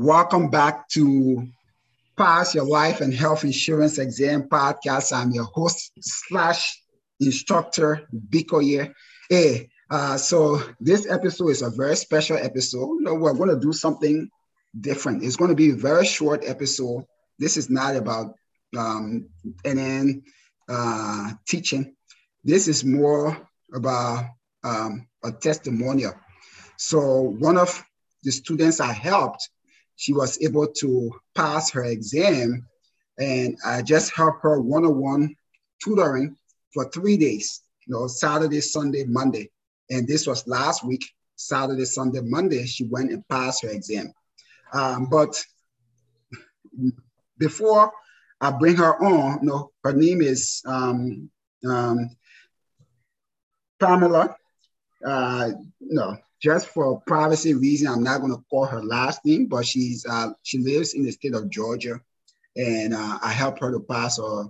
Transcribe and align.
Welcome 0.00 0.48
back 0.48 0.88
to 0.90 1.48
Pass 2.16 2.54
Your 2.54 2.66
Life 2.66 3.00
and 3.00 3.12
Health 3.12 3.42
Insurance 3.42 3.98
Exam 3.98 4.44
Podcast. 4.44 5.12
I'm 5.12 5.32
your 5.32 5.46
host 5.46 5.90
slash 6.00 6.80
instructor, 7.18 8.06
Biko 8.30 8.62
here. 8.62 8.94
Hey, 9.28 9.70
uh, 9.90 10.16
so 10.16 10.62
this 10.78 11.10
episode 11.10 11.48
is 11.48 11.62
a 11.62 11.70
very 11.70 11.96
special 11.96 12.36
episode. 12.36 12.94
You 12.94 13.00
know, 13.00 13.14
we're 13.14 13.34
going 13.34 13.48
to 13.48 13.58
do 13.58 13.72
something 13.72 14.30
different. 14.80 15.24
It's 15.24 15.34
going 15.34 15.50
to 15.50 15.56
be 15.56 15.70
a 15.70 15.74
very 15.74 16.06
short 16.06 16.44
episode. 16.46 17.04
This 17.40 17.56
is 17.56 17.68
not 17.68 17.96
about 17.96 18.36
um, 18.76 19.28
NN 19.64 20.22
uh, 20.68 21.32
teaching. 21.44 21.96
This 22.44 22.68
is 22.68 22.84
more 22.84 23.36
about 23.74 24.26
um, 24.62 25.08
a 25.24 25.32
testimonial. 25.32 26.14
So 26.76 27.20
one 27.20 27.58
of 27.58 27.82
the 28.22 28.30
students 28.30 28.78
I 28.78 28.92
helped, 28.92 29.48
she 29.98 30.12
was 30.12 30.40
able 30.40 30.68
to 30.68 31.10
pass 31.34 31.72
her 31.72 31.84
exam, 31.84 32.64
and 33.18 33.58
I 33.66 33.82
just 33.82 34.14
helped 34.14 34.42
her 34.44 34.60
one-on-one 34.60 35.34
tutoring 35.82 36.36
for 36.72 36.88
three 36.90 37.16
days. 37.16 37.62
You 37.84 37.94
know, 37.94 38.06
Saturday, 38.06 38.60
Sunday, 38.60 39.04
Monday, 39.04 39.50
and 39.90 40.06
this 40.06 40.26
was 40.26 40.46
last 40.46 40.84
week. 40.86 41.04
Saturday, 41.34 41.84
Sunday, 41.84 42.20
Monday, 42.22 42.64
she 42.64 42.84
went 42.84 43.10
and 43.10 43.26
passed 43.28 43.62
her 43.64 43.70
exam. 43.70 44.12
Um, 44.72 45.06
but 45.10 45.44
before 47.38 47.92
I 48.40 48.52
bring 48.52 48.76
her 48.76 49.02
on, 49.02 49.40
you 49.42 49.48
know, 49.48 49.72
her 49.82 49.92
name 49.92 50.22
is 50.22 50.62
um, 50.64 51.28
um, 51.68 52.10
Pamela. 53.80 54.36
Uh, 55.04 55.50
no, 55.80 56.16
just 56.40 56.68
for 56.68 57.00
privacy 57.06 57.54
reason, 57.54 57.88
I'm 57.88 58.02
not 58.02 58.20
going 58.20 58.32
to 58.32 58.44
call 58.50 58.66
her 58.66 58.82
last 58.82 59.24
name, 59.24 59.46
but 59.46 59.66
she's 59.66 60.06
uh, 60.06 60.30
she 60.42 60.58
lives 60.58 60.94
in 60.94 61.02
the 61.02 61.10
state 61.10 61.34
of 61.34 61.50
Georgia, 61.50 62.00
and 62.56 62.94
uh, 62.94 63.18
I 63.22 63.32
helped 63.32 63.60
her 63.60 63.72
to 63.72 63.80
pass 63.80 64.18
a 64.18 64.44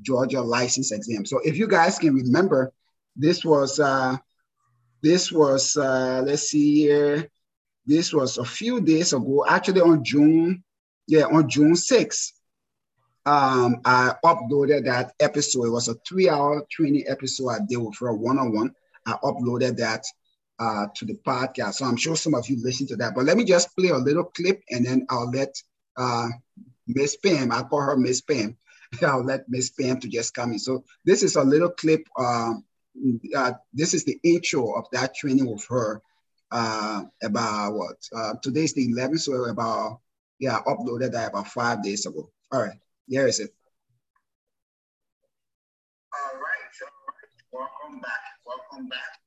Georgia 0.00 0.40
license 0.40 0.92
exam. 0.92 1.26
So 1.26 1.40
if 1.44 1.56
you 1.56 1.66
guys 1.66 1.98
can 1.98 2.14
remember, 2.14 2.72
this 3.16 3.44
was 3.44 3.80
uh, 3.80 4.16
this 5.02 5.32
was 5.32 5.76
uh, 5.76 6.22
let's 6.24 6.48
see 6.48 6.82
here, 6.82 7.28
this 7.86 8.12
was 8.12 8.38
a 8.38 8.44
few 8.44 8.80
days 8.80 9.12
ago, 9.12 9.44
actually 9.48 9.80
on 9.80 10.04
June, 10.04 10.62
yeah, 11.08 11.24
on 11.24 11.48
June 11.48 11.72
6th. 11.72 12.32
Um, 13.24 13.80
I 13.84 14.14
uploaded 14.24 14.84
that 14.86 15.12
episode. 15.20 15.66
It 15.66 15.70
was 15.70 15.88
a 15.88 15.94
three-hour 16.08 16.64
training 16.70 17.04
episode 17.06 17.50
I 17.50 17.58
did 17.68 17.76
with 17.78 17.96
her 18.00 18.12
one-on-one. 18.12 18.74
I 19.06 19.12
uploaded 19.22 19.76
that 19.76 20.04
uh, 20.58 20.86
to 20.94 21.04
the 21.04 21.14
podcast. 21.14 21.74
So 21.74 21.84
I'm 21.84 21.96
sure 21.96 22.16
some 22.16 22.34
of 22.34 22.48
you 22.48 22.62
listen 22.62 22.86
to 22.88 22.96
that. 22.96 23.14
But 23.14 23.24
let 23.24 23.36
me 23.36 23.44
just 23.44 23.74
play 23.76 23.88
a 23.88 23.96
little 23.96 24.24
clip 24.24 24.62
and 24.70 24.84
then 24.84 25.06
I'll 25.10 25.30
let 25.30 25.54
uh, 25.96 26.28
Miss 26.86 27.16
Pam, 27.16 27.52
I'll 27.52 27.64
call 27.64 27.80
her 27.80 27.96
Miss 27.96 28.20
Pam. 28.20 28.56
I'll 29.02 29.24
let 29.24 29.48
Miss 29.48 29.70
Pam 29.70 30.00
to 30.00 30.08
just 30.08 30.34
come 30.34 30.52
in. 30.52 30.58
So 30.58 30.84
this 31.04 31.22
is 31.22 31.36
a 31.36 31.42
little 31.42 31.70
clip. 31.70 32.06
Um, 32.18 32.64
uh, 33.34 33.52
this 33.72 33.94
is 33.94 34.04
the 34.04 34.18
intro 34.22 34.72
of 34.72 34.86
that 34.92 35.14
training 35.14 35.50
with 35.50 35.64
her 35.68 36.02
uh, 36.50 37.04
about 37.22 37.72
what? 37.72 37.96
Uh, 38.14 38.34
today's 38.42 38.74
the 38.74 38.92
11th, 38.92 39.20
so 39.20 39.44
about, 39.46 40.00
yeah, 40.38 40.58
I 40.58 40.70
uploaded 40.70 41.12
that 41.12 41.30
about 41.30 41.48
five 41.48 41.82
days 41.82 42.04
ago. 42.04 42.30
All 42.52 42.60
right, 42.60 42.78
here 43.08 43.26
is 43.26 43.40
it. 43.40 43.50
All 46.14 46.38
right, 46.38 46.90
welcome 47.50 48.00
back, 48.00 48.20
welcome 48.44 48.88
back. 48.88 49.21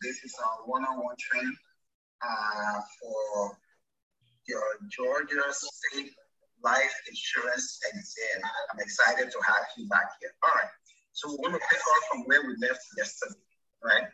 This 0.00 0.24
is 0.24 0.34
our 0.42 0.64
one-on-one 0.66 1.16
training 1.18 1.56
uh, 2.22 2.80
for 3.00 3.58
your 4.48 4.62
Georgia 4.88 5.42
State 5.52 6.12
Life 6.64 6.94
Insurance 7.08 7.78
Exam. 7.92 8.40
I'm 8.72 8.80
excited 8.80 9.30
to 9.30 9.38
have 9.46 9.66
you 9.76 9.88
back 9.88 10.08
here. 10.20 10.30
All 10.42 10.50
right, 10.56 10.70
so 11.12 11.30
we're 11.30 11.50
going 11.50 11.60
to 11.60 11.66
pick 11.68 11.78
up 11.78 12.02
from 12.10 12.22
where 12.24 12.42
we 12.46 12.56
left 12.66 12.80
yesterday, 12.96 13.40
right? 13.84 14.04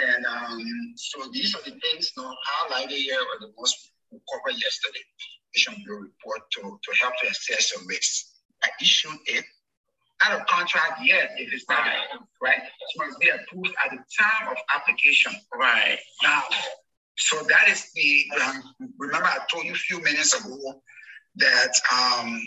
And 0.00 0.24
um, 0.24 0.64
so 0.96 1.28
these 1.30 1.54
are 1.54 1.62
the 1.64 1.76
things 1.80 2.12
you 2.16 2.22
know, 2.22 2.34
highlighted 2.48 2.90
here 2.96 3.20
or 3.20 3.46
the 3.46 3.52
most 3.58 3.92
we 4.10 4.18
covered 4.32 4.58
yesterday. 4.58 5.04
Issue 5.54 5.72
your 5.84 6.00
report 6.00 6.40
to, 6.52 6.60
to 6.60 6.90
help 7.02 7.14
assess 7.28 7.72
your 7.72 7.84
risk. 7.86 8.26
I 8.64 8.68
issued 8.80 9.18
it 9.26 9.44
not 10.24 10.40
of 10.40 10.46
contract 10.46 11.00
yet 11.04 11.30
if 11.36 11.52
it's 11.52 11.68
not 11.68 11.80
right. 11.80 11.96
right? 12.42 12.58
It 12.58 12.98
must 12.98 13.18
be 13.20 13.28
approved 13.28 13.74
at 13.84 13.90
the 13.90 13.96
time 13.96 14.50
of 14.50 14.56
application. 14.74 15.32
Right. 15.54 15.98
Now, 16.22 16.42
so 17.16 17.42
that 17.48 17.68
is 17.68 17.90
the 17.94 18.24
um, 18.42 18.62
remember 18.98 19.26
I 19.26 19.38
told 19.52 19.64
you 19.64 19.72
a 19.72 19.76
few 19.76 20.02
minutes 20.02 20.34
ago 20.34 20.82
that 21.36 21.72
um, 21.92 22.40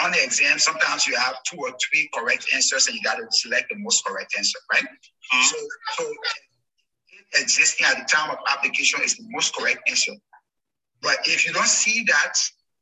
on 0.00 0.12
the 0.12 0.22
exam 0.22 0.58
sometimes 0.58 1.06
you 1.06 1.16
have 1.16 1.42
two 1.44 1.58
or 1.58 1.70
three 1.82 2.08
correct 2.14 2.46
answers 2.54 2.86
and 2.86 2.96
you 2.96 3.02
got 3.02 3.16
to 3.16 3.26
select 3.30 3.66
the 3.70 3.76
most 3.78 4.04
correct 4.04 4.34
answer, 4.36 4.58
right? 4.72 4.84
Mm-hmm. 4.84 5.42
So, 5.42 5.56
so 5.98 6.12
existing 7.40 7.86
at 7.86 7.98
the 7.98 8.04
time 8.04 8.30
of 8.30 8.38
application 8.50 9.00
is 9.02 9.16
the 9.16 9.24
most 9.30 9.54
correct 9.54 9.80
answer. 9.88 10.12
But 11.02 11.18
if 11.24 11.46
you 11.46 11.52
don't 11.52 11.66
see 11.66 12.04
that 12.04 12.34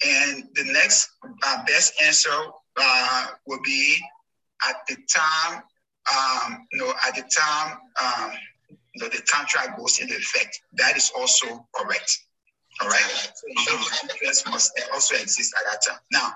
and 0.04 0.44
the 0.54 0.64
next 0.72 1.10
uh, 1.44 1.64
best 1.66 1.94
answer 2.02 2.30
uh, 2.80 3.26
will 3.46 3.60
be 3.64 3.98
at 4.68 4.76
the 4.88 4.96
time, 5.14 5.62
um, 6.14 6.66
you 6.72 6.78
know, 6.78 6.92
at 7.06 7.14
the 7.14 7.22
time, 7.22 7.78
um, 8.02 8.32
you 8.94 9.02
know, 9.02 9.08
the 9.08 9.22
contract 9.22 9.78
goes 9.78 10.00
into 10.00 10.14
effect. 10.14 10.60
That 10.74 10.96
is 10.96 11.10
also 11.16 11.66
correct. 11.74 12.18
All 12.80 12.88
right. 12.88 13.32
So 13.64 13.72
insurance 14.18 14.44
must 14.46 14.80
also 14.92 15.14
exist 15.16 15.54
at 15.58 15.72
that 15.72 15.82
time. 15.86 16.00
Now, 16.10 16.32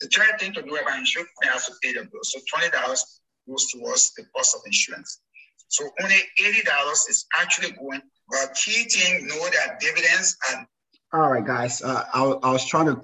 the 0.00 0.08
third 0.08 0.40
thing 0.40 0.52
to 0.54 0.62
do 0.62 0.76
about 0.76 0.98
insurance, 0.98 1.30
I 1.42 1.52
have 1.52 1.64
to 1.66 1.72
pay 1.82 1.92
the 1.92 2.00
bill. 2.00 2.22
So 2.22 2.40
twenty 2.50 2.70
dollars 2.70 3.20
goes 3.48 3.70
towards 3.70 4.12
the 4.14 4.24
cost 4.34 4.54
of 4.54 4.62
insurance. 4.66 5.20
So 5.68 5.88
only 6.02 6.16
eighty 6.44 6.62
dollars 6.62 7.06
is 7.08 7.26
actually 7.38 7.72
going. 7.72 8.02
But 8.28 8.54
key 8.54 8.84
thing, 8.84 9.26
know 9.26 9.44
that 9.50 9.80
dividends 9.80 10.36
and. 10.50 10.66
All 11.12 11.30
right, 11.30 11.44
guys. 11.44 11.82
Uh, 11.82 12.04
I, 12.12 12.22
I 12.42 12.52
was 12.52 12.66
trying 12.66 12.86
to 12.86 13.00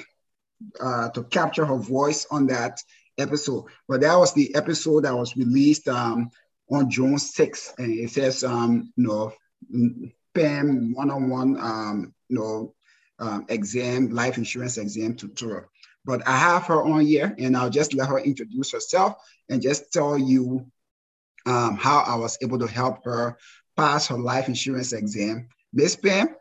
uh, 0.80 1.10
to 1.10 1.24
capture 1.24 1.64
her 1.64 1.76
voice 1.76 2.26
on 2.30 2.46
that 2.48 2.80
episode. 3.18 3.64
But 3.88 4.00
that 4.02 4.16
was 4.16 4.32
the 4.32 4.54
episode 4.54 5.04
that 5.04 5.16
was 5.16 5.36
released 5.36 5.88
um, 5.88 6.30
on 6.70 6.90
June 6.90 7.16
6th. 7.16 7.78
And 7.78 7.92
it 7.92 8.10
says, 8.10 8.44
um, 8.44 8.92
you 8.96 9.04
know, 9.04 9.32
PAM 10.34 10.94
one-on-one, 10.94 11.58
um, 11.60 12.14
you 12.28 12.38
know, 12.38 12.74
um, 13.18 13.46
exam, 13.48 14.10
life 14.10 14.38
insurance 14.38 14.78
exam 14.78 15.14
tutorial. 15.14 15.66
But 16.04 16.26
I 16.26 16.36
have 16.36 16.64
her 16.64 16.82
on 16.82 17.02
here 17.02 17.34
and 17.38 17.56
I'll 17.56 17.70
just 17.70 17.94
let 17.94 18.08
her 18.08 18.18
introduce 18.18 18.72
herself 18.72 19.14
and 19.50 19.60
just 19.60 19.92
tell 19.92 20.16
you 20.16 20.66
um, 21.44 21.76
how 21.76 22.00
I 22.00 22.16
was 22.16 22.38
able 22.42 22.58
to 22.60 22.66
help 22.66 23.04
her 23.04 23.36
pass 23.76 24.06
her 24.08 24.18
life 24.18 24.48
insurance 24.48 24.92
exam. 24.92 25.48
Miss 25.72 25.96
Pam, 25.96 26.34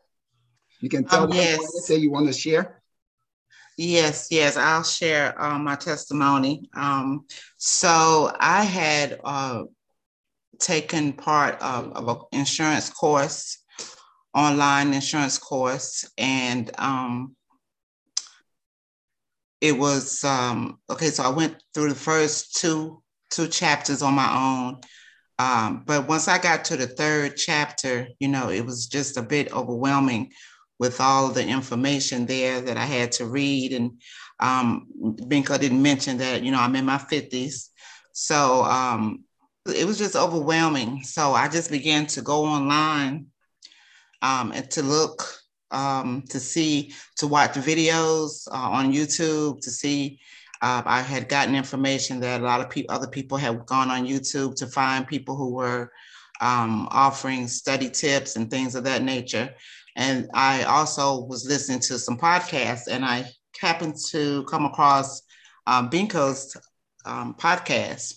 you 0.79 0.89
can 0.89 1.03
tell 1.03 1.23
um, 1.23 1.33
yes. 1.33 1.85
say 1.85 1.97
you 1.97 2.11
want 2.11 2.27
to 2.27 2.33
share. 2.33 2.78
Yes, 3.81 4.27
yes, 4.29 4.57
I'll 4.57 4.83
share 4.83 5.41
uh, 5.41 5.57
my 5.57 5.77
testimony. 5.77 6.69
Um, 6.75 7.23
so 7.55 8.29
I 8.37 8.65
had 8.65 9.21
uh, 9.23 9.63
taken 10.59 11.13
part 11.13 11.55
of, 11.61 11.93
of, 11.93 12.09
an 12.09 12.39
insurance 12.39 12.89
course, 12.89 13.63
online 14.33 14.93
insurance 14.93 15.37
course, 15.37 16.11
and 16.17 16.69
um, 16.77 17.37
it 19.61 19.77
was 19.77 20.25
um, 20.25 20.79
okay. 20.89 21.07
So 21.07 21.23
I 21.23 21.29
went 21.29 21.63
through 21.73 21.87
the 21.87 21.95
first 21.95 22.57
two 22.57 23.01
two 23.31 23.47
chapters 23.47 24.01
on 24.01 24.13
my 24.13 24.29
own, 24.67 24.81
um, 25.39 25.83
but 25.85 26.05
once 26.05 26.27
I 26.27 26.37
got 26.37 26.65
to 26.65 26.75
the 26.75 26.87
third 26.87 27.37
chapter, 27.37 28.09
you 28.19 28.27
know, 28.27 28.49
it 28.49 28.65
was 28.65 28.87
just 28.87 29.15
a 29.15 29.21
bit 29.21 29.53
overwhelming 29.53 30.33
with 30.79 31.01
all 31.01 31.29
the 31.29 31.45
information 31.45 32.25
there 32.25 32.61
that 32.61 32.77
I 32.77 32.85
had 32.85 33.11
to 33.13 33.25
read. 33.25 33.73
And 33.73 34.01
um, 34.39 34.87
Binko 35.01 35.59
didn't 35.59 35.81
mention 35.81 36.17
that, 36.17 36.41
you 36.41 36.51
know, 36.51 36.59
I'm 36.59 36.75
in 36.75 36.85
my 36.85 36.97
50s. 36.97 37.69
So 38.13 38.63
um, 38.63 39.25
it 39.67 39.85
was 39.85 39.97
just 39.97 40.15
overwhelming. 40.15 41.03
So 41.03 41.33
I 41.33 41.49
just 41.49 41.69
began 41.69 42.07
to 42.07 42.21
go 42.21 42.45
online 42.45 43.27
um, 44.21 44.51
and 44.53 44.71
to 44.71 44.81
look, 44.81 45.23
um, 45.71 46.23
to 46.29 46.39
see, 46.39 46.93
to 47.17 47.27
watch 47.27 47.53
videos 47.53 48.47
uh, 48.51 48.69
on 48.69 48.93
YouTube, 48.93 49.61
to 49.61 49.69
see. 49.69 50.19
Uh, 50.61 50.81
I 50.85 51.01
had 51.01 51.29
gotten 51.29 51.55
information 51.55 52.19
that 52.19 52.41
a 52.41 52.43
lot 52.43 52.59
of 52.59 52.69
people, 52.69 52.93
other 52.93 53.07
people 53.07 53.37
had 53.37 53.65
gone 53.65 53.89
on 53.89 54.05
YouTube 54.05 54.55
to 54.55 54.67
find 54.67 55.07
people 55.07 55.37
who 55.37 55.53
were 55.53 55.91
um, 56.41 56.87
offering 56.91 57.47
study 57.47 57.89
tips 57.89 58.35
and 58.35 58.49
things 58.49 58.75
of 58.75 58.83
that 58.85 59.03
nature. 59.03 59.53
And 59.95 60.29
I 60.33 60.63
also 60.63 61.25
was 61.25 61.45
listening 61.45 61.79
to 61.81 61.99
some 61.99 62.17
podcasts 62.17 62.87
and 62.89 63.03
I 63.03 63.25
happened 63.59 63.95
to 64.11 64.43
come 64.45 64.65
across 64.65 65.21
um, 65.67 65.89
Binko's 65.89 66.55
um, 67.05 67.35
podcast. 67.35 68.15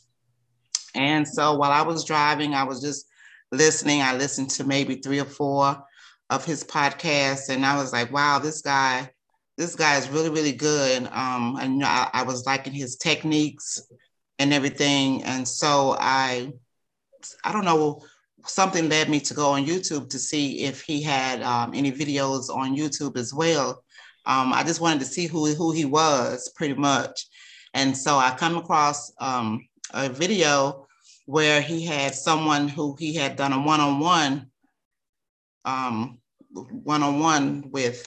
And 0.95 1.27
so 1.27 1.55
while 1.55 1.73
I 1.73 1.83
was 1.83 2.05
driving, 2.05 2.55
I 2.55 2.65
was 2.65 2.81
just 2.81 3.07
listening. 3.51 4.03
I 4.03 4.17
listened 4.17 4.51
to 4.51 4.65
maybe 4.65 4.97
three 4.97 5.21
or 5.21 5.25
four 5.25 5.83
of 6.31 6.45
his 6.45 6.65
podcasts. 6.65 7.49
And 7.49 7.65
I 7.65 7.77
was 7.77 7.93
like, 7.93 8.13
wow, 8.13 8.39
this 8.39 8.63
guy 8.63 9.11
this 9.57 9.75
guy 9.77 9.97
is 9.97 10.09
really, 10.09 10.31
really 10.31 10.53
good. 10.53 11.07
Um, 11.13 11.57
and 11.61 11.85
I, 11.85 12.09
I 12.13 12.23
was 12.23 12.47
liking 12.47 12.73
his 12.73 12.97
techniques 12.97 13.83
and 14.39 14.53
everything. 14.53 15.23
And 15.25 15.47
so 15.47 15.97
I, 15.99 16.53
I 17.45 17.53
don't 17.53 17.65
know, 17.65 18.03
something 18.47 18.89
led 18.89 19.09
me 19.09 19.21
to 19.21 19.35
go 19.35 19.51
on 19.51 19.67
YouTube 19.67 20.09
to 20.11 20.19
see 20.19 20.65
if 20.65 20.83
he 20.83 21.03
had 21.03 21.43
um, 21.43 21.73
any 21.75 21.93
videos 21.93 22.49
on 22.49 22.77
YouTube 22.77 23.17
as 23.17 23.33
well. 23.33 23.85
Um, 24.27 24.53
I 24.53 24.63
just 24.63 24.81
wanted 24.81 25.01
to 25.01 25.07
see 25.07 25.27
who, 25.27 25.47
who 25.55 25.73
he 25.73 25.85
was 25.85 26.53
pretty 26.55 26.75
much. 26.75 27.27
And 27.75 27.97
so 27.97 28.17
I 28.17 28.35
come 28.37 28.57
across 28.57 29.13
um, 29.21 29.67
a 29.93 30.09
video 30.09 30.87
where 31.27 31.61
he 31.61 31.85
had 31.85 32.15
someone 32.15 32.69
who 32.69 32.97
he 32.99 33.15
had 33.15 33.37
done 33.37 33.53
a 33.53 33.61
one-on-one 33.61 34.47
um, 35.65 36.19
one-on-one 36.53 37.71
with 37.71 38.07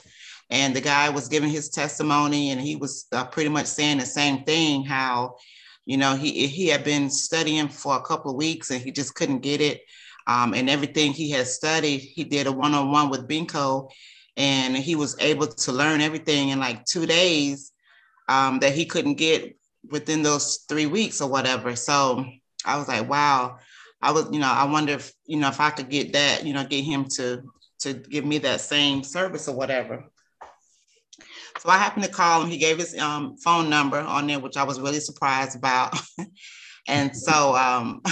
and 0.50 0.76
the 0.76 0.80
guy 0.80 1.08
was 1.08 1.28
giving 1.28 1.50
his 1.50 1.68
testimony 1.68 2.50
and 2.50 2.60
he 2.60 2.76
was 2.76 3.06
uh, 3.12 3.24
pretty 3.24 3.48
much 3.48 3.66
saying 3.66 3.98
the 3.98 4.06
same 4.06 4.44
thing 4.44 4.84
how 4.84 5.34
you 5.84 5.96
know 5.96 6.14
he 6.14 6.46
he 6.46 6.68
had 6.68 6.84
been 6.84 7.10
studying 7.10 7.68
for 7.68 7.96
a 7.96 8.02
couple 8.02 8.30
of 8.30 8.36
weeks 8.36 8.70
and 8.70 8.82
he 8.82 8.92
just 8.92 9.14
couldn't 9.14 9.40
get 9.40 9.60
it 9.60 9.80
um, 10.26 10.54
and 10.54 10.68
everything 10.68 11.12
he 11.12 11.30
had 11.30 11.46
studied 11.46 11.98
he 11.98 12.24
did 12.24 12.46
a 12.46 12.52
one-on-one 12.52 13.10
with 13.10 13.28
binko 13.28 13.90
and 14.36 14.76
he 14.76 14.94
was 14.94 15.16
able 15.20 15.46
to 15.46 15.72
learn 15.72 16.00
everything 16.00 16.50
in 16.50 16.58
like 16.58 16.84
two 16.84 17.06
days 17.06 17.72
um, 18.28 18.58
that 18.58 18.72
he 18.72 18.84
couldn't 18.84 19.14
get 19.14 19.56
within 19.90 20.22
those 20.22 20.64
three 20.68 20.86
weeks 20.86 21.20
or 21.20 21.28
whatever 21.28 21.76
so 21.76 22.24
i 22.64 22.76
was 22.76 22.88
like 22.88 23.08
wow 23.08 23.58
i 24.02 24.10
was 24.10 24.28
you 24.32 24.38
know 24.38 24.50
i 24.50 24.64
wonder 24.64 24.92
if 24.92 25.12
you 25.26 25.38
know 25.38 25.48
if 25.48 25.60
i 25.60 25.70
could 25.70 25.88
get 25.88 26.12
that 26.12 26.44
you 26.44 26.52
know 26.52 26.64
get 26.64 26.84
him 26.84 27.04
to 27.04 27.42
to 27.78 27.94
give 27.94 28.24
me 28.24 28.38
that 28.38 28.60
same 28.60 29.02
service 29.02 29.48
or 29.48 29.54
whatever 29.54 30.04
so 31.58 31.70
I 31.70 31.78
happened 31.78 32.04
to 32.04 32.10
call 32.10 32.42
him. 32.42 32.50
He 32.50 32.58
gave 32.58 32.78
his 32.78 32.96
um, 32.98 33.36
phone 33.38 33.70
number 33.70 33.98
on 33.98 34.26
there, 34.26 34.38
which 34.38 34.56
I 34.56 34.64
was 34.64 34.80
really 34.80 35.00
surprised 35.00 35.56
about. 35.56 35.98
and 36.88 37.16
so 37.16 37.54
um, 37.56 38.02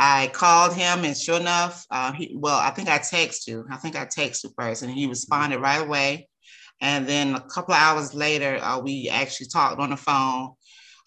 I 0.00 0.28
called 0.28 0.74
him, 0.74 1.04
and 1.04 1.16
sure 1.16 1.40
enough, 1.40 1.84
uh, 1.90 2.12
he, 2.12 2.36
well, 2.38 2.58
I 2.58 2.70
think 2.70 2.88
I 2.88 3.00
texted 3.00 3.48
you. 3.48 3.66
I 3.68 3.76
think 3.76 3.96
I 3.96 4.06
texted 4.06 4.44
you 4.44 4.50
first, 4.56 4.82
and 4.82 4.92
he 4.92 5.08
responded 5.08 5.58
right 5.58 5.84
away. 5.84 6.28
And 6.80 7.04
then 7.08 7.34
a 7.34 7.40
couple 7.40 7.74
of 7.74 7.80
hours 7.80 8.14
later, 8.14 8.60
uh, 8.62 8.78
we 8.78 9.08
actually 9.08 9.48
talked 9.48 9.80
on 9.80 9.90
the 9.90 9.96
phone. 9.96 10.52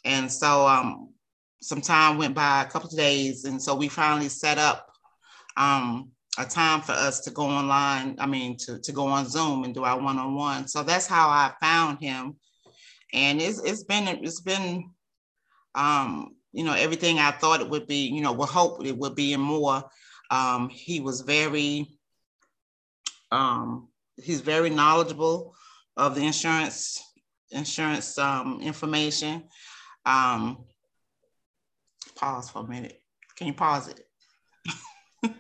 And 0.03 0.29
so 0.29 0.67
um, 0.67 1.13
some 1.61 1.79
time 1.79 2.17
went 2.17 2.35
by, 2.35 2.63
a 2.63 2.69
couple 2.69 2.89
of 2.89 2.97
days, 2.97 3.45
and 3.45 3.63
so 3.63 3.75
we 3.75 3.87
finally 3.87 4.27
set 4.27 4.57
up 4.57 4.85
um, 5.55 6.11
a 6.37 6.43
time 6.43 6.81
for 6.81 6.91
us 6.91 7.21
to 7.21 7.31
go 7.31 7.43
online, 7.43 8.17
I 8.19 8.25
mean, 8.25 8.57
to, 8.57 8.77
to 8.79 8.91
go 8.91 9.07
on 9.07 9.25
Zoom 9.25 9.63
and 9.63 9.73
do 9.73 9.85
our 9.85 10.01
one-on-one. 10.01 10.67
So 10.67 10.83
that's 10.83 11.07
how 11.07 11.29
I 11.29 11.53
found 11.61 11.99
him. 12.01 12.35
And 13.13 13.41
it's, 13.41 13.63
it's 13.63 13.83
been, 13.85 14.09
it's 14.09 14.41
been, 14.41 14.89
um, 15.75 16.35
you 16.53 16.63
know, 16.63 16.73
everything 16.73 17.19
I 17.19 17.31
thought 17.31 17.61
it 17.61 17.69
would 17.69 17.87
be, 17.87 18.07
you 18.07 18.21
know, 18.21 18.33
we 18.33 18.45
hope 18.45 18.85
it 18.85 18.97
would 18.97 19.15
be 19.15 19.33
and 19.33 19.43
more. 19.43 19.83
Um, 20.29 20.69
he 20.69 20.99
was 20.99 21.21
very, 21.21 21.87
um, 23.31 23.87
he's 24.21 24.41
very 24.41 24.69
knowledgeable 24.69 25.55
of 25.97 26.15
the 26.15 26.25
insurance, 26.25 27.01
insurance 27.51 28.17
um, 28.17 28.59
information. 28.61 29.43
Um, 30.05 30.65
pause 32.15 32.49
for 32.49 32.59
a 32.59 32.67
minute. 32.67 33.01
Can 33.35 33.47
you 33.47 33.53
pause 33.53 33.87
it? 33.87 34.07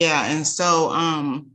Yeah, 0.00 0.24
and 0.32 0.46
so 0.46 0.88
um, 0.88 1.50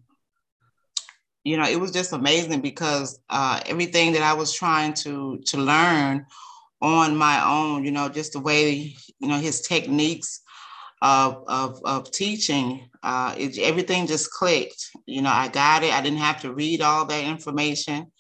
you 1.46 1.58
know, 1.58 1.70
it 1.70 1.80
was 1.80 1.92
just 1.92 2.12
amazing 2.12 2.60
because 2.60 3.20
uh, 3.30 3.62
everything 3.68 4.14
that 4.14 4.24
I 4.24 4.34
was 4.34 4.52
trying 4.52 4.94
to 4.96 5.40
to 5.46 5.58
learn 5.58 6.26
on 6.82 7.16
my 7.16 7.46
own, 7.46 7.86
you 7.86 7.92
know, 7.92 8.10
just 8.10 8.34
the 8.34 8.40
way 8.40 8.96
you 9.20 9.28
know 9.28 9.38
his 9.38 9.62
techniques 9.62 10.42
of 11.04 11.44
of, 11.48 11.80
of 11.86 12.12
teaching, 12.12 12.90
uh, 13.04 13.36
it, 13.38 13.60
everything 13.60 14.08
just 14.08 14.32
clicked. 14.32 14.90
You 15.06 15.22
know, 15.22 15.30
I 15.30 15.48
got 15.48 15.84
it. 15.84 15.94
I 15.94 16.02
didn't 16.02 16.18
have 16.18 16.42
to 16.42 16.54
read 16.54 16.82
all 16.82 17.06
that 17.06 17.24
information. 17.24 18.12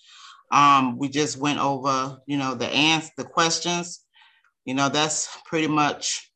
Um, 0.51 1.00
we 1.00 1.10
just 1.10 1.38
went 1.38 1.60
over, 1.60 2.19
you 2.27 2.38
know, 2.38 2.54
the 2.54 2.68
answer, 2.68 3.10
the 3.18 3.24
questions. 3.24 4.06
You 4.66 4.75
know, 4.75 4.89
that's 4.89 5.36
pretty 5.45 5.68
much 5.68 6.31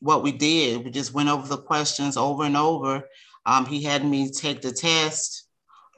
what 0.00 0.22
we 0.22 0.32
did. 0.32 0.82
We 0.82 0.90
just 0.90 1.12
went 1.12 1.28
over 1.28 1.46
the 1.46 1.58
questions 1.58 2.16
over 2.16 2.44
and 2.44 2.56
over. 2.56 3.02
Um, 3.44 3.66
he 3.66 3.82
had 3.82 4.02
me 4.02 4.30
take 4.30 4.62
the 4.62 4.72
test 4.72 5.41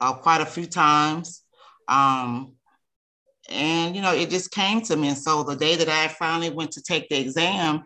uh, 0.01 0.13
quite 0.13 0.41
a 0.41 0.45
few 0.45 0.65
times. 0.65 1.43
Um, 1.87 2.53
and, 3.49 3.95
you 3.95 4.01
know, 4.01 4.13
it 4.13 4.29
just 4.29 4.51
came 4.51 4.81
to 4.81 4.95
me. 4.95 5.09
And 5.09 5.17
so 5.17 5.43
the 5.43 5.55
day 5.55 5.75
that 5.75 5.89
I 5.89 6.07
finally 6.07 6.49
went 6.49 6.71
to 6.73 6.81
take 6.81 7.09
the 7.09 7.19
exam, 7.19 7.83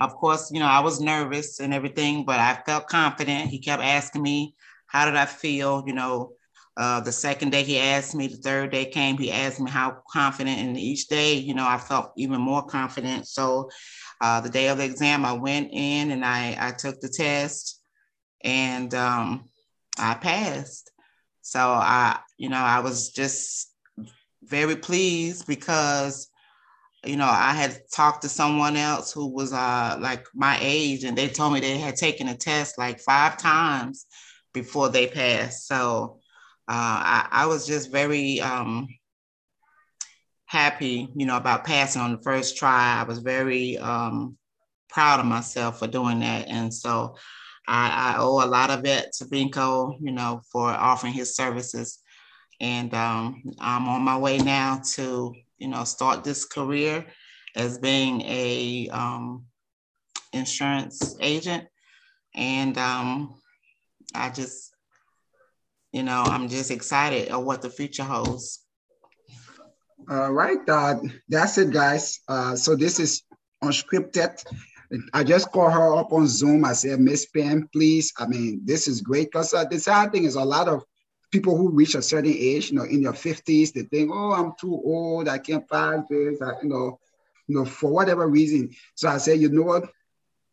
of 0.00 0.14
course, 0.16 0.50
you 0.50 0.60
know, 0.60 0.66
I 0.66 0.80
was 0.80 1.00
nervous 1.00 1.60
and 1.60 1.72
everything, 1.72 2.24
but 2.24 2.40
I 2.40 2.60
felt 2.66 2.88
confident. 2.88 3.50
He 3.50 3.58
kept 3.58 3.82
asking 3.82 4.22
me, 4.22 4.54
how 4.86 5.04
did 5.04 5.14
I 5.14 5.26
feel? 5.26 5.84
You 5.86 5.92
know, 5.92 6.32
uh, 6.76 7.00
the 7.00 7.12
second 7.12 7.50
day 7.50 7.62
he 7.62 7.78
asked 7.78 8.14
me, 8.14 8.26
the 8.26 8.38
third 8.38 8.72
day 8.72 8.86
came, 8.86 9.16
he 9.18 9.30
asked 9.30 9.60
me 9.60 9.70
how 9.70 9.98
confident. 10.10 10.58
And 10.58 10.76
each 10.76 11.06
day, 11.08 11.34
you 11.34 11.54
know, 11.54 11.66
I 11.66 11.78
felt 11.78 12.12
even 12.16 12.40
more 12.40 12.64
confident. 12.64 13.28
So 13.28 13.70
uh, 14.20 14.40
the 14.40 14.50
day 14.50 14.68
of 14.68 14.78
the 14.78 14.84
exam, 14.84 15.24
I 15.24 15.34
went 15.34 15.70
in 15.72 16.10
and 16.10 16.24
I, 16.24 16.56
I 16.58 16.72
took 16.72 17.00
the 17.00 17.08
test 17.08 17.80
and 18.42 18.92
um, 18.94 19.50
I 19.98 20.14
passed. 20.14 20.90
So 21.42 21.60
I, 21.60 22.18
you 22.38 22.48
know, 22.48 22.56
I 22.56 22.80
was 22.80 23.10
just 23.10 23.74
very 24.42 24.76
pleased 24.76 25.46
because, 25.46 26.28
you 27.04 27.16
know, 27.16 27.28
I 27.28 27.52
had 27.52 27.80
talked 27.92 28.22
to 28.22 28.28
someone 28.28 28.76
else 28.76 29.12
who 29.12 29.26
was 29.26 29.52
uh, 29.52 29.96
like 30.00 30.26
my 30.34 30.58
age, 30.60 31.04
and 31.04 31.16
they 31.18 31.28
told 31.28 31.52
me 31.52 31.60
they 31.60 31.78
had 31.78 31.96
taken 31.96 32.28
a 32.28 32.36
test 32.36 32.78
like 32.78 33.00
five 33.00 33.36
times 33.36 34.06
before 34.52 34.88
they 34.88 35.06
passed. 35.08 35.66
So 35.66 36.20
uh, 36.68 36.72
I, 36.72 37.28
I 37.30 37.46
was 37.46 37.66
just 37.66 37.90
very 37.90 38.40
um, 38.40 38.88
happy, 40.46 41.08
you 41.16 41.26
know, 41.26 41.36
about 41.36 41.64
passing 41.64 42.02
on 42.02 42.12
the 42.12 42.22
first 42.22 42.56
try. 42.56 43.00
I 43.00 43.04
was 43.04 43.18
very 43.18 43.78
um, 43.78 44.36
proud 44.88 45.18
of 45.18 45.26
myself 45.26 45.78
for 45.78 45.86
doing 45.86 46.20
that. 46.20 46.46
And 46.48 46.72
so 46.72 47.16
I, 47.66 48.14
I, 48.14 48.18
owe 48.18 48.44
a 48.44 48.46
lot 48.46 48.70
of 48.70 48.84
it 48.84 49.12
to 49.14 49.24
Binko, 49.24 49.96
you 50.00 50.12
know, 50.12 50.42
for 50.50 50.68
offering 50.68 51.12
his 51.12 51.36
services. 51.36 52.00
And 52.60 52.92
um, 52.94 53.42
I'm 53.60 53.88
on 53.88 54.02
my 54.02 54.18
way 54.18 54.38
now 54.38 54.80
to, 54.94 55.34
you 55.58 55.68
know, 55.68 55.84
start 55.84 56.24
this 56.24 56.44
career 56.44 57.06
as 57.56 57.78
being 57.78 58.22
a 58.22 58.88
um, 58.90 59.44
insurance 60.32 61.16
agent. 61.20 61.66
And 62.34 62.76
um, 62.78 63.34
I 64.14 64.30
just, 64.30 64.74
you 65.92 66.02
know, 66.02 66.22
I'm 66.24 66.48
just 66.48 66.70
excited 66.70 67.28
of 67.28 67.44
what 67.44 67.62
the 67.62 67.70
future 67.70 68.04
holds. 68.04 68.60
All 70.10 70.32
right, 70.32 70.58
uh, 70.68 70.96
that's 71.28 71.58
it, 71.58 71.70
guys. 71.70 72.20
Uh, 72.26 72.56
so 72.56 72.74
this 72.74 72.98
is 72.98 73.22
unscripted. 73.62 74.42
I 75.12 75.24
just 75.24 75.50
called 75.50 75.72
her 75.72 75.96
up 75.96 76.12
on 76.12 76.26
Zoom. 76.26 76.64
I 76.64 76.72
said, 76.74 77.00
Miss 77.00 77.26
Pam, 77.26 77.68
please. 77.72 78.12
I 78.18 78.26
mean, 78.26 78.60
this 78.64 78.88
is 78.88 79.00
great 79.00 79.30
because 79.30 79.54
uh, 79.54 79.64
the 79.64 79.78
sad 79.78 80.12
thing 80.12 80.24
is 80.24 80.34
a 80.34 80.44
lot 80.44 80.68
of 80.68 80.84
people 81.30 81.56
who 81.56 81.70
reach 81.70 81.94
a 81.94 82.02
certain 82.02 82.34
age, 82.34 82.70
you 82.70 82.76
know, 82.76 82.84
in 82.84 83.02
their 83.02 83.12
50s, 83.12 83.72
they 83.72 83.82
think, 83.82 84.10
oh, 84.12 84.32
I'm 84.32 84.52
too 84.60 84.74
old. 84.84 85.28
I 85.28 85.38
can't 85.38 85.68
pass 85.68 86.00
this. 86.10 86.42
I, 86.42 86.62
you 86.62 86.68
know, 86.68 86.98
you 87.48 87.56
know, 87.56 87.64
for 87.64 87.90
whatever 87.90 88.28
reason. 88.28 88.70
So 88.94 89.08
I 89.08 89.16
said, 89.16 89.40
you 89.40 89.48
know 89.48 89.62
what? 89.62 89.90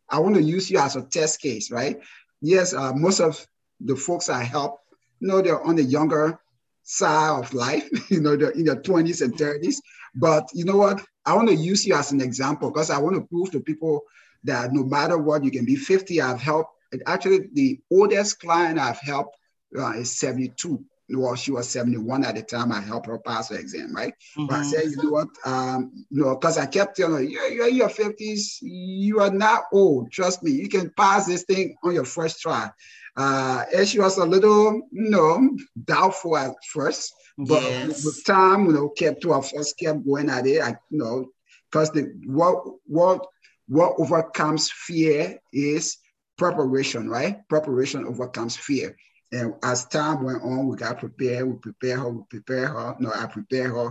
I 0.08 0.18
want 0.18 0.34
to 0.36 0.42
use 0.42 0.70
you 0.70 0.78
as 0.78 0.96
a 0.96 1.02
test 1.02 1.40
case, 1.40 1.70
right? 1.70 2.00
Yes, 2.40 2.72
uh, 2.74 2.92
most 2.94 3.20
of 3.20 3.46
the 3.80 3.94
folks 3.94 4.28
I 4.28 4.42
help, 4.42 4.80
you 5.20 5.28
know, 5.28 5.42
they're 5.42 5.62
on 5.62 5.76
the 5.76 5.84
younger 5.84 6.40
side 6.82 7.38
of 7.38 7.52
life, 7.52 7.88
you 8.10 8.20
know, 8.20 8.36
they're 8.36 8.50
in 8.50 8.64
their 8.64 8.80
20s 8.80 9.22
and 9.22 9.34
30s. 9.34 9.76
But 10.14 10.48
you 10.54 10.64
know 10.64 10.78
what? 10.78 11.04
I 11.26 11.34
want 11.34 11.48
to 11.48 11.54
use 11.54 11.86
you 11.86 11.94
as 11.94 12.10
an 12.10 12.20
example 12.20 12.70
because 12.70 12.90
I 12.90 12.98
want 12.98 13.16
to 13.16 13.22
prove 13.22 13.50
to 13.52 13.60
people 13.60 14.02
that 14.44 14.72
no 14.72 14.84
matter 14.84 15.18
what, 15.18 15.44
you 15.44 15.50
can 15.50 15.64
be 15.64 15.76
50. 15.76 16.20
I've 16.20 16.40
helped, 16.40 16.70
actually, 17.06 17.48
the 17.52 17.80
oldest 17.90 18.40
client 18.40 18.78
I've 18.78 19.00
helped 19.00 19.36
uh, 19.78 19.92
is 19.92 20.18
72. 20.18 20.84
Well, 21.12 21.34
she 21.34 21.50
was 21.50 21.68
71 21.68 22.24
at 22.24 22.36
the 22.36 22.42
time 22.42 22.70
I 22.70 22.80
helped 22.80 23.06
her 23.06 23.18
pass 23.18 23.48
her 23.50 23.58
exam, 23.58 23.94
right? 23.94 24.12
Mm-hmm. 24.12 24.46
But 24.46 24.54
I 24.54 24.58
mm-hmm. 24.60 24.70
said, 24.70 24.84
you 24.84 24.96
know 25.02 25.10
what? 25.10 25.28
Um, 25.44 26.06
you 26.08 26.22
know, 26.22 26.36
because 26.36 26.56
I 26.56 26.66
kept 26.66 26.96
telling 26.96 27.14
her, 27.14 27.22
you're, 27.22 27.48
you're 27.48 27.68
in 27.68 27.74
your 27.74 27.88
50s, 27.88 28.58
you 28.60 29.20
are 29.20 29.30
not 29.30 29.64
old. 29.72 30.12
Trust 30.12 30.42
me, 30.42 30.52
you 30.52 30.68
can 30.68 30.90
pass 30.96 31.26
this 31.26 31.42
thing 31.42 31.76
on 31.82 31.94
your 31.94 32.04
first 32.04 32.40
try. 32.40 32.70
Uh, 33.16 33.64
and 33.74 33.88
she 33.88 33.98
was 33.98 34.18
a 34.18 34.24
little, 34.24 34.80
you 34.92 35.10
know, 35.10 35.50
doubtful 35.84 36.36
at 36.36 36.52
first, 36.72 37.12
but 37.36 37.62
yes. 37.62 38.04
with 38.04 38.24
time, 38.24 38.66
you 38.66 38.72
know, 38.72 38.88
kept 38.88 39.22
to 39.22 39.32
our 39.32 39.42
first 39.42 39.78
kept 39.78 40.06
going 40.06 40.30
at 40.30 40.46
it. 40.46 40.62
I, 40.62 40.76
you 40.90 40.98
know, 40.98 41.26
because 41.70 41.90
the 41.90 42.12
what 42.26 42.64
what 42.86 43.26
what 43.70 43.94
overcomes 43.98 44.68
fear 44.68 45.38
is 45.52 45.98
preparation, 46.36 47.08
right? 47.08 47.48
Preparation 47.48 48.04
overcomes 48.04 48.56
fear. 48.56 48.96
And 49.30 49.54
as 49.62 49.84
time 49.86 50.24
went 50.24 50.42
on, 50.42 50.66
we 50.66 50.76
got 50.76 50.98
prepared. 50.98 51.46
We 51.46 51.56
prepare 51.58 52.00
her. 52.00 52.08
We 52.10 52.22
prepare 52.28 52.66
her. 52.66 52.96
No, 52.98 53.12
I 53.14 53.26
prepare 53.26 53.72
her. 53.72 53.90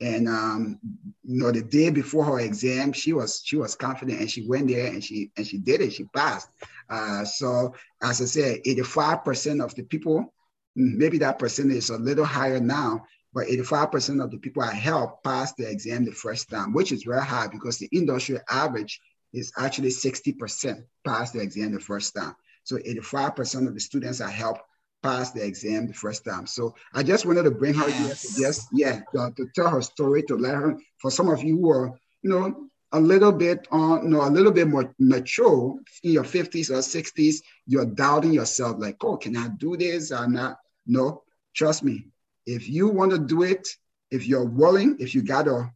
And 0.00 0.28
um, 0.28 0.78
you 1.24 1.40
know, 1.42 1.52
the 1.52 1.60
day 1.60 1.90
before 1.90 2.24
her 2.24 2.40
exam, 2.40 2.94
she 2.94 3.12
was 3.12 3.42
she 3.44 3.56
was 3.56 3.74
confident, 3.74 4.20
and 4.20 4.30
she 4.30 4.48
went 4.48 4.68
there 4.68 4.86
and 4.86 5.04
she 5.04 5.30
and 5.36 5.46
she 5.46 5.58
did 5.58 5.82
it. 5.82 5.92
She 5.92 6.04
passed. 6.04 6.48
Uh, 6.88 7.26
so 7.26 7.74
as 8.02 8.22
I 8.22 8.24
said, 8.24 8.60
85% 8.64 9.62
of 9.62 9.74
the 9.74 9.82
people, 9.82 10.32
maybe 10.74 11.18
that 11.18 11.38
percentage 11.38 11.76
is 11.76 11.90
a 11.90 11.98
little 11.98 12.24
higher 12.24 12.60
now, 12.60 13.04
but 13.34 13.48
85% 13.48 14.24
of 14.24 14.30
the 14.30 14.38
people 14.38 14.62
I 14.62 14.72
helped 14.72 15.22
pass 15.22 15.52
the 15.52 15.68
exam 15.68 16.06
the 16.06 16.12
first 16.12 16.48
time, 16.48 16.72
which 16.72 16.92
is 16.92 17.02
very 17.02 17.24
high 17.24 17.48
because 17.48 17.76
the 17.76 17.90
industry 17.92 18.38
average 18.48 18.98
is 19.32 19.52
actually 19.58 19.90
60% 19.90 20.84
pass 21.04 21.30
the 21.30 21.40
exam 21.40 21.72
the 21.72 21.80
first 21.80 22.14
time. 22.14 22.34
So 22.64 22.76
85% 22.76 23.66
of 23.66 23.74
the 23.74 23.80
students 23.80 24.20
are 24.20 24.28
helped 24.28 24.60
pass 25.02 25.30
the 25.32 25.44
exam 25.44 25.86
the 25.86 25.94
first 25.94 26.24
time. 26.24 26.46
So 26.46 26.74
I 26.92 27.02
just 27.02 27.24
wanted 27.24 27.44
to 27.44 27.50
bring 27.50 27.74
her 27.74 27.88
yes. 27.88 27.96
here 27.96 28.14
to 28.14 28.40
just, 28.40 28.68
yeah, 28.72 29.00
to, 29.14 29.32
to, 29.36 29.46
tell 29.54 29.70
her 29.70 29.82
story, 29.82 30.22
to 30.24 30.36
let 30.36 30.54
her, 30.54 30.78
for 31.00 31.10
some 31.10 31.28
of 31.28 31.42
you 31.42 31.56
who 31.58 31.70
are, 31.70 31.98
you 32.22 32.30
know, 32.30 32.68
a 32.92 33.00
little 33.00 33.32
bit 33.32 33.68
on, 33.70 34.04
you 34.04 34.08
know, 34.08 34.26
a 34.26 34.30
little 34.30 34.52
bit 34.52 34.66
more 34.66 34.94
mature 34.98 35.78
in 36.02 36.12
your 36.12 36.24
50s 36.24 36.70
or 36.70 36.78
60s, 36.78 37.36
you're 37.66 37.84
doubting 37.84 38.32
yourself, 38.32 38.76
like, 38.78 38.96
oh, 39.04 39.16
can 39.16 39.36
I 39.36 39.48
do 39.48 39.76
this? 39.76 40.10
I'm 40.10 40.32
not. 40.32 40.58
No, 40.86 41.22
trust 41.54 41.84
me. 41.84 42.06
If 42.46 42.68
you 42.68 42.88
want 42.88 43.10
to 43.10 43.18
do 43.18 43.42
it, 43.42 43.68
if 44.10 44.26
you're 44.26 44.44
willing, 44.44 44.96
if 45.00 45.14
you 45.14 45.22
got 45.22 45.48
a, 45.48 45.70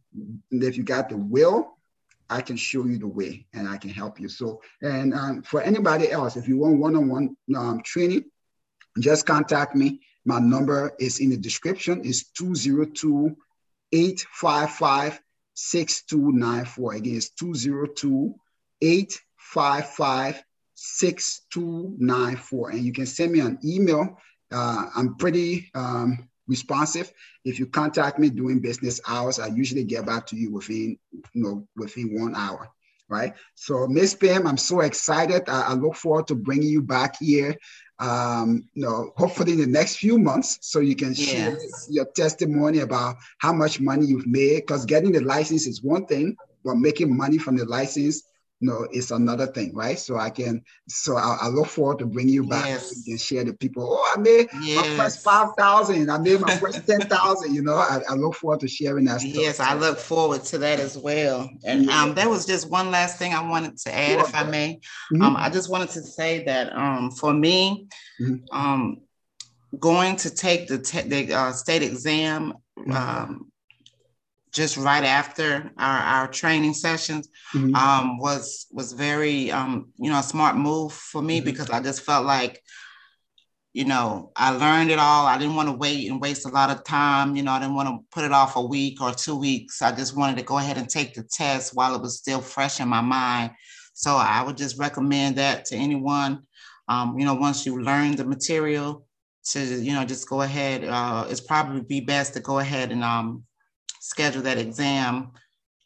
if 0.49 0.75
you 0.75 0.83
got 0.83 1.09
the 1.09 1.17
will, 1.17 1.72
I 2.33 2.41
can 2.41 2.57
show 2.57 2.85
you 2.85 2.97
the 2.97 3.07
way 3.07 3.45
and 3.53 3.69
I 3.69 3.77
can 3.77 3.91
help 3.91 4.19
you. 4.19 4.27
So, 4.27 4.59
and 4.81 5.13
um, 5.13 5.43
for 5.43 5.61
anybody 5.61 6.09
else, 6.09 6.35
if 6.35 6.47
you 6.47 6.57
want 6.57 6.79
one-on-one 6.79 7.37
um, 7.55 7.83
training, 7.83 8.25
just 8.99 9.27
contact 9.27 9.75
me. 9.75 10.01
My 10.25 10.39
number 10.39 10.93
is 10.99 11.19
in 11.19 11.29
the 11.29 11.37
description. 11.37 12.01
It's 12.03 12.31
202 12.31 13.37
855 13.91 15.21
6294. 15.53 16.93
Again, 16.93 17.15
it's 17.17 17.29
202 17.29 18.33
855 18.81 20.43
6294. 20.73 22.69
And 22.71 22.83
you 22.83 22.93
can 22.93 23.05
send 23.05 23.31
me 23.31 23.41
an 23.41 23.59
email. 23.63 24.17
Uh, 24.51 24.87
I'm 24.95 25.15
pretty 25.17 25.69
um, 25.75 26.27
responsive. 26.47 27.11
If 27.45 27.59
you 27.59 27.67
contact 27.67 28.19
me 28.19 28.29
during 28.29 28.59
business 28.59 28.99
hours, 29.07 29.39
I 29.39 29.47
usually 29.47 29.83
get 29.83 30.05
back 30.05 30.27
to 30.27 30.35
you 30.35 30.51
within, 30.51 30.97
you 31.11 31.43
know, 31.43 31.67
within 31.75 32.19
one 32.19 32.35
hour. 32.35 32.69
Right. 33.09 33.33
So, 33.53 33.85
Miss 33.85 34.15
Pam, 34.15 34.47
I'm 34.47 34.57
so 34.57 34.79
excited. 34.79 35.47
I, 35.47 35.61
I 35.61 35.73
look 35.73 35.95
forward 35.95 36.25
to 36.27 36.35
bringing 36.35 36.69
you 36.69 36.81
back 36.81 37.17
here 37.19 37.57
um, 37.99 38.67
you 38.73 38.83
know, 38.83 39.13
hopefully 39.15 39.53
in 39.53 39.59
the 39.59 39.67
next 39.67 39.97
few 39.97 40.17
months, 40.17 40.57
so 40.61 40.79
you 40.79 40.95
can 40.95 41.13
share 41.13 41.51
yes. 41.51 41.87
your 41.89 42.05
testimony 42.05 42.79
about 42.79 43.15
how 43.37 43.53
much 43.53 43.79
money 43.79 44.05
you've 44.05 44.27
made. 44.27 44.61
Because 44.61 44.85
getting 44.85 45.11
the 45.11 45.21
license 45.21 45.67
is 45.67 45.83
one 45.83 46.05
thing, 46.05 46.35
but 46.65 46.75
making 46.75 47.15
money 47.15 47.37
from 47.37 47.55
the 47.55 47.65
license 47.65 48.23
no, 48.63 48.87
it's 48.91 49.11
another 49.11 49.45
thing, 49.45 49.75
right? 49.75 49.99
So 49.99 50.17
I 50.17 50.29
can, 50.29 50.63
so 50.87 51.17
I, 51.17 51.37
I 51.41 51.47
look 51.49 51.67
forward 51.67 51.99
to 51.99 52.05
bring 52.05 52.29
you 52.29 52.47
back 52.47 52.65
yes. 52.65 53.05
and 53.07 53.19
share 53.19 53.43
the 53.43 53.53
people. 53.53 53.85
Oh, 53.91 54.13
I 54.15 54.19
made 54.21 54.47
yes. 54.61 54.87
my 54.87 55.03
first 55.03 55.21
five 55.21 55.49
thousand. 55.57 56.09
I 56.09 56.17
made 56.17 56.39
my 56.39 56.55
first 56.63 56.87
ten 56.87 57.01
thousand. 57.01 57.53
You 57.53 57.61
know, 57.61 57.75
I, 57.75 57.99
I, 58.09 58.13
look 58.13 58.35
forward 58.35 58.61
to 58.61 58.69
sharing 58.69 59.03
that. 59.05 59.21
Yes, 59.21 59.59
I 59.59 59.73
look 59.73 59.97
forward 59.97 60.45
to 60.45 60.57
that 60.59 60.79
as 60.79 60.97
well. 60.97 61.49
And 61.65 61.85
yeah. 61.85 62.03
um, 62.03 62.15
there 62.15 62.29
was 62.29 62.45
just 62.45 62.69
one 62.69 62.89
last 62.89 63.19
thing 63.19 63.33
I 63.33 63.47
wanted 63.47 63.77
to 63.79 63.93
add, 63.93 64.19
sure. 64.19 64.29
if 64.29 64.33
I 64.33 64.43
may. 64.43 64.79
Mm-hmm. 65.11 65.21
Um, 65.21 65.35
I 65.35 65.49
just 65.49 65.69
wanted 65.69 65.89
to 65.89 66.01
say 66.01 66.45
that 66.45 66.73
um, 66.73 67.11
for 67.11 67.33
me, 67.33 67.87
mm-hmm. 68.21 68.57
um, 68.57 69.01
going 69.77 70.15
to 70.17 70.33
take 70.33 70.69
the 70.69 70.79
te- 70.79 71.09
the 71.09 71.33
uh, 71.33 71.51
state 71.51 71.83
exam. 71.83 72.53
Mm-hmm. 72.79 72.93
Um, 72.93 73.51
just 74.53 74.77
right 74.77 75.03
after 75.03 75.71
our, 75.77 75.99
our 75.99 76.27
training 76.27 76.75
sessions 76.75 77.27
mm-hmm. 77.53 77.75
um, 77.75 78.19
was 78.19 78.67
was 78.71 78.93
very 78.93 79.51
um, 79.51 79.91
you 79.97 80.09
know 80.09 80.19
a 80.19 80.23
smart 80.23 80.55
move 80.55 80.93
for 80.93 81.21
me 81.21 81.37
mm-hmm. 81.37 81.45
because 81.45 81.69
I 81.71 81.81
just 81.81 82.03
felt 82.03 82.25
like 82.25 82.61
you 83.73 83.85
know 83.85 84.31
I 84.35 84.51
learned 84.51 84.91
it 84.91 84.99
all. 84.99 85.25
I 85.25 85.37
didn't 85.39 85.55
want 85.55 85.69
to 85.69 85.75
wait 85.75 86.09
and 86.09 86.21
waste 86.21 86.45
a 86.45 86.49
lot 86.49 86.69
of 86.69 86.83
time. 86.83 87.35
You 87.35 87.43
know 87.43 87.51
I 87.51 87.59
didn't 87.59 87.75
want 87.75 87.89
to 87.89 88.05
put 88.11 88.23
it 88.23 88.31
off 88.31 88.55
a 88.55 88.61
week 88.61 89.01
or 89.01 89.11
two 89.11 89.35
weeks. 89.35 89.81
I 89.81 89.91
just 89.91 90.15
wanted 90.15 90.37
to 90.37 90.45
go 90.45 90.59
ahead 90.59 90.77
and 90.77 90.87
take 90.87 91.15
the 91.15 91.23
test 91.23 91.75
while 91.75 91.95
it 91.95 92.01
was 92.01 92.17
still 92.17 92.41
fresh 92.41 92.79
in 92.79 92.87
my 92.87 93.01
mind. 93.01 93.51
So 93.95 94.15
I 94.15 94.43
would 94.43 94.57
just 94.57 94.77
recommend 94.77 95.35
that 95.37 95.65
to 95.65 95.75
anyone. 95.75 96.43
Um, 96.87 97.17
you 97.17 97.25
know 97.25 97.33
once 97.33 97.65
you 97.65 97.81
learn 97.81 98.15
the 98.15 98.25
material 98.25 99.07
to 99.45 99.59
you 99.59 99.93
know 99.93 100.05
just 100.05 100.29
go 100.29 100.43
ahead. 100.43 100.83
Uh, 100.83 101.25
it's 101.27 101.41
probably 101.41 101.81
be 101.81 102.01
best 102.01 102.35
to 102.35 102.39
go 102.39 102.59
ahead 102.59 102.91
and 102.91 103.03
um, 103.03 103.43
schedule 104.03 104.41
that 104.41 104.57
exam, 104.57 105.31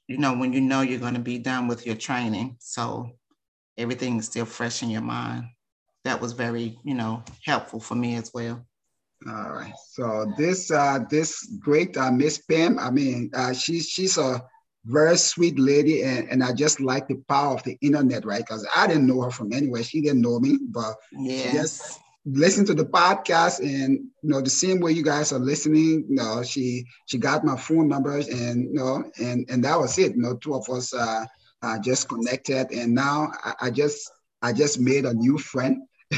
you 0.08 0.18
know, 0.18 0.36
when 0.36 0.52
you 0.52 0.60
know 0.60 0.82
you're 0.82 1.00
going 1.00 1.14
to 1.14 1.20
be 1.20 1.38
done 1.38 1.68
with 1.68 1.86
your 1.86 1.96
training. 1.96 2.58
So 2.60 3.12
everything 3.78 4.18
is 4.18 4.26
still 4.26 4.46
fresh 4.46 4.82
in 4.82 4.90
your 4.90 5.04
mind. 5.04 5.46
That 6.04 6.20
was 6.20 6.34
very, 6.34 6.80
you 6.84 6.96
know, 6.96 7.24
helpful 7.46 7.80
for 7.80 7.94
me 7.94 8.16
as 8.16 8.32
well. 8.34 8.66
All 9.28 9.52
right. 9.52 9.74
So 9.92 10.34
this 10.38 10.72
uh 10.72 11.00
this 11.10 11.48
great 11.60 11.96
uh, 11.98 12.12
Miss 12.12 12.40
Pam, 12.40 12.80
I 12.80 12.90
mean, 12.90 13.30
uh, 13.36 13.54
she's 13.54 13.88
she's 13.88 14.18
a 14.18 14.42
very 14.86 15.18
sweet 15.18 15.60
lady, 15.60 16.04
and, 16.04 16.30
and 16.30 16.44
I 16.44 16.54
just 16.54 16.80
like 16.80 17.08
the 17.08 17.22
power 17.28 17.54
of 17.54 17.64
the 17.64 17.78
internet, 17.82 18.26
right? 18.26 18.46
Because 18.46 18.66
I 18.76 18.88
didn't 18.88 19.08
know 19.08 19.22
her 19.22 19.32
from 19.32 19.54
anywhere. 19.54 19.84
She 19.84 20.02
didn't 20.02 20.22
know 20.22 20.40
me, 20.40 20.60
but 20.70 20.96
yes. 21.12 21.54
just 21.54 22.00
listen 22.28 22.66
to 22.66 22.74
the 22.74 22.86
podcast 22.86 23.60
and 23.60 23.94
you 24.22 24.30
know 24.30 24.42
the 24.42 24.50
same 24.50 24.80
way 24.82 24.92
you 24.92 25.04
guys 25.04 25.32
are 25.32 25.40
listening 25.40 26.06
you 26.10 26.16
know 26.16 26.44
she 26.44 26.86
she 27.06 27.18
got 27.18 27.46
my 27.46 27.56
phone 27.56 27.88
numbers 27.88 28.28
and 28.28 28.64
you 28.64 28.74
know 28.74 29.04
and 29.20 29.46
and 29.50 29.64
that 29.64 29.80
was 29.80 29.98
it. 29.98 30.16
You 30.16 30.22
know 30.22 30.36
two 30.36 30.54
of 30.54 30.70
us 30.70 30.94
uh, 30.94 31.26
uh 31.62 31.80
just 31.80 32.10
connected. 32.10 32.72
And 32.72 32.94
now 32.94 33.32
I, 33.44 33.54
I 33.64 33.70
just 33.72 34.12
i 34.42 34.52
just 34.52 34.80
made 34.80 35.06
a 35.06 35.14
new 35.14 35.38
friend. 35.38 35.78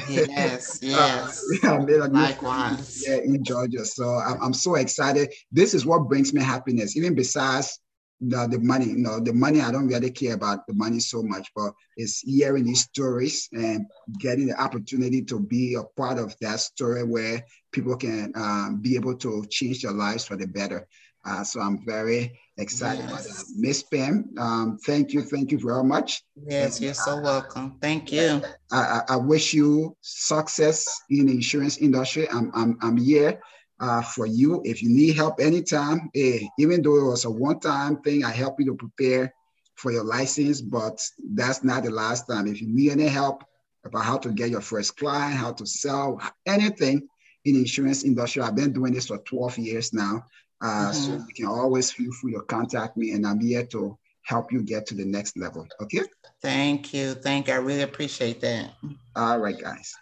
Yes 0.10 0.80
yes. 0.82 1.44
Uh, 1.64 1.76
I 1.76 1.78
made 1.80 2.02
a 2.02 2.08
new 2.08 2.20
Likewise. 2.20 3.04
Friend, 3.04 3.22
yeah 3.28 3.36
in 3.36 3.44
georgia. 3.44 3.86
So 3.86 4.16
I'm, 4.16 4.42
I'm 4.42 4.54
so 4.54 4.76
excited. 4.76 5.32
This 5.52 5.74
is 5.74 5.86
what 5.86 6.08
brings 6.08 6.34
me 6.34 6.42
happiness. 6.42 6.98
Even 6.98 7.14
besides 7.14 7.80
the, 8.22 8.48
the 8.48 8.60
money, 8.60 8.86
you 8.86 8.98
know, 8.98 9.20
the 9.20 9.34
money, 9.34 9.62
I 9.62 9.72
don't 9.72 9.88
really 9.88 10.12
care 10.12 10.34
about 10.34 10.68
the 10.68 10.74
money 10.74 11.00
so 11.00 11.24
much, 11.24 11.50
but 11.56 11.74
it's 11.96 12.20
hearing 12.22 12.66
these 12.66 12.82
stories 12.82 13.48
and 13.54 13.86
getting 14.20 14.48
the 14.48 14.62
opportunity 14.62 15.22
to 15.24 15.40
be 15.40 15.76
a 15.76 15.84
part 15.84 16.20
of 16.20 16.36
that 16.42 16.60
story 16.60 17.04
where 17.04 17.44
people 17.72 17.96
can 17.96 18.32
um, 18.36 18.80
be 18.82 18.96
able 18.96 19.16
to 19.18 19.46
change 19.50 19.82
their 19.82 19.92
lives 19.92 20.26
for 20.26 20.36
the 20.36 20.48
better. 20.48 20.88
Uh, 21.26 21.44
so 21.44 21.60
I'm 21.60 21.86
very 21.86 22.40
excited 22.58 23.02
yes. 23.02 23.12
about 23.12 23.24
that. 23.24 23.46
Miss 23.58 23.84
Pam, 23.84 24.30
um, 24.38 24.78
thank 24.86 25.14
you. 25.14 25.22
Thank 25.22 25.52
you 25.52 25.60
very 25.60 25.84
much. 25.84 26.24
Yes, 26.48 26.78
and, 26.78 26.86
you're 26.86 26.94
so 26.94 27.20
welcome. 27.20 27.78
Thank 27.82 28.12
you. 28.12 28.42
I, 28.72 28.78
I, 28.78 29.02
I 29.10 29.16
wish 29.18 29.54
you 29.54 29.96
success 30.02 30.86
in 31.10 31.28
the 31.28 31.34
insurance 31.34 31.78
industry. 31.78 32.28
I'm, 32.30 32.52
I'm, 32.54 32.78
I'm 32.82 32.98
here 32.98 33.42
uh, 33.80 34.02
for 34.02 34.26
you. 34.26 34.62
If 34.66 34.82
you 34.84 34.90
need 34.90 35.16
help 35.16 35.40
anytime, 35.40 36.10
eh, 36.16 36.40
even 36.58 36.82
though 36.82 36.98
it 36.98 37.10
was 37.10 37.26
a 37.26 37.32
one-time 37.32 38.02
thing, 38.02 38.24
I 38.24 38.32
help 38.32 38.60
you 38.60 38.66
to 38.68 38.76
prepare 38.76 39.34
for 39.76 39.92
your 39.92 40.04
license, 40.04 40.62
but 40.62 41.02
that's 41.34 41.64
not 41.64 41.84
the 41.84 41.92
last 41.92 42.28
time. 42.28 42.48
If 42.48 42.62
you 42.62 42.68
need 42.68 42.92
any 42.92 43.08
help 43.08 43.44
about 43.86 44.04
how 44.04 44.18
to 44.18 44.32
get 44.32 44.50
your 44.50 44.62
first 44.62 44.98
client, 44.98 45.36
how 45.36 45.54
to 45.54 45.66
sell 45.66 46.22
anything 46.46 47.08
in 47.46 47.54
the 47.54 47.62
insurance 47.62 48.04
industry, 48.04 48.42
I've 48.42 48.56
been 48.56 48.74
doing 48.74 48.94
this 48.94 49.08
for 49.08 49.18
12 49.20 49.58
years 49.60 49.94
now. 49.94 50.26
Uh, 50.62 50.92
mm-hmm. 50.92 50.94
So 50.94 51.12
you 51.14 51.34
can 51.34 51.46
always 51.46 51.92
feel 51.92 52.12
free 52.12 52.34
to 52.34 52.42
contact 52.42 52.98
me 52.98 53.12
and 53.12 53.26
I'm 53.26 53.40
here 53.40 53.66
to 53.68 53.98
help 54.24 54.52
you 54.52 54.62
get 54.62 54.86
to 54.88 54.96
the 54.96 55.06
next 55.06 55.38
level. 55.38 55.66
Okay. 55.82 56.02
Thank 56.42 56.94
you. 56.94 57.14
Thank 57.14 57.48
you. 57.48 57.54
I 57.54 57.58
really 57.58 57.82
appreciate 57.82 58.42
that. 58.42 58.72
All 59.16 59.40
right, 59.40 59.60
guys. 59.60 59.96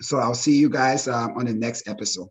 So 0.00 0.18
I'll 0.18 0.34
see 0.34 0.56
you 0.56 0.70
guys 0.70 1.06
um, 1.06 1.34
on 1.36 1.44
the 1.44 1.52
next 1.52 1.86
episode. 1.86 2.28